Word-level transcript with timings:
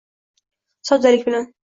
soddalik 0.91 1.27
bilan. 1.29 1.51